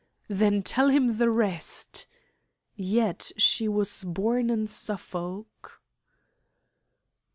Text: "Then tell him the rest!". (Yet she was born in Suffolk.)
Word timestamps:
"Then 0.29 0.63
tell 0.63 0.89
him 0.89 1.17
the 1.19 1.29
rest!". 1.29 2.07
(Yet 2.75 3.31
she 3.37 3.67
was 3.67 4.03
born 4.03 4.49
in 4.49 4.65
Suffolk.) 4.67 5.79